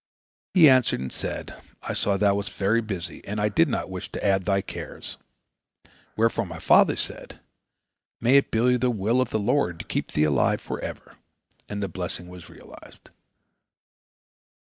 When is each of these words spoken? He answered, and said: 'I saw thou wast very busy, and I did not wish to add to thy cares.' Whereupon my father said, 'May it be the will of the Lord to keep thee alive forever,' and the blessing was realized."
He 0.55 0.67
answered, 0.67 0.99
and 0.99 1.11
said: 1.11 1.61
'I 1.83 1.93
saw 1.93 2.17
thou 2.17 2.33
wast 2.33 2.49
very 2.53 2.81
busy, 2.81 3.23
and 3.23 3.39
I 3.39 3.49
did 3.49 3.67
not 3.67 3.87
wish 3.87 4.11
to 4.13 4.25
add 4.25 4.39
to 4.41 4.45
thy 4.45 4.61
cares.' 4.63 5.17
Whereupon 6.15 6.47
my 6.47 6.57
father 6.57 6.95
said, 6.95 7.39
'May 8.19 8.37
it 8.37 8.49
be 8.49 8.77
the 8.77 8.89
will 8.89 9.21
of 9.21 9.29
the 9.29 9.37
Lord 9.37 9.77
to 9.77 9.85
keep 9.85 10.13
thee 10.13 10.23
alive 10.23 10.59
forever,' 10.59 11.17
and 11.69 11.83
the 11.83 11.87
blessing 11.87 12.29
was 12.29 12.49
realized." 12.49 13.11